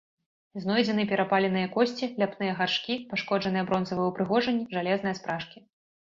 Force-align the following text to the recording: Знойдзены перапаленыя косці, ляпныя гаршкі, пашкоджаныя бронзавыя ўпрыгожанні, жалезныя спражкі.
Знойдзены 0.61 1.03
перапаленыя 1.11 1.67
косці, 1.75 2.09
ляпныя 2.23 2.55
гаршкі, 2.63 2.95
пашкоджаныя 3.13 3.67
бронзавыя 3.69 4.09
ўпрыгожанні, 4.09 4.69
жалезныя 4.81 5.15
спражкі. 5.23 5.57